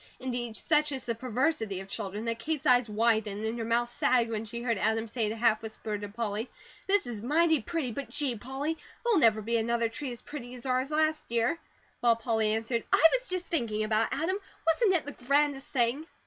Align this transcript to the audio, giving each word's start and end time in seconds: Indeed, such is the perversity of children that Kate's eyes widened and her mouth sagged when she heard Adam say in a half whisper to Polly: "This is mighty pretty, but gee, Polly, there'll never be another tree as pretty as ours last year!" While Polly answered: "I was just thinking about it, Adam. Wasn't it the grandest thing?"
Indeed, 0.19 0.57
such 0.57 0.91
is 0.91 1.05
the 1.05 1.13
perversity 1.13 1.79
of 1.79 1.87
children 1.87 2.25
that 2.25 2.39
Kate's 2.39 2.65
eyes 2.65 2.89
widened 2.89 3.45
and 3.45 3.59
her 3.59 3.63
mouth 3.63 3.87
sagged 3.91 4.31
when 4.31 4.45
she 4.45 4.63
heard 4.63 4.79
Adam 4.79 5.07
say 5.07 5.27
in 5.27 5.31
a 5.31 5.35
half 5.35 5.61
whisper 5.61 5.95
to 5.95 6.09
Polly: 6.09 6.49
"This 6.87 7.05
is 7.05 7.21
mighty 7.21 7.61
pretty, 7.61 7.91
but 7.91 8.09
gee, 8.09 8.35
Polly, 8.35 8.79
there'll 9.03 9.19
never 9.19 9.43
be 9.43 9.57
another 9.57 9.89
tree 9.89 10.11
as 10.11 10.23
pretty 10.23 10.55
as 10.55 10.65
ours 10.65 10.89
last 10.89 11.29
year!" 11.29 11.59
While 11.99 12.15
Polly 12.15 12.51
answered: 12.55 12.83
"I 12.91 13.03
was 13.13 13.29
just 13.29 13.45
thinking 13.45 13.83
about 13.83 14.11
it, 14.11 14.17
Adam. 14.19 14.37
Wasn't 14.65 14.93
it 14.95 15.05
the 15.05 15.23
grandest 15.25 15.71
thing?" 15.71 16.07